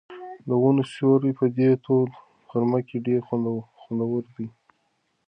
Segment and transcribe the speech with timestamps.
[0.47, 2.13] د ونو سیوری په دې توده
[2.49, 3.21] غرمه کې ډېر
[3.85, 4.47] خوندور دی.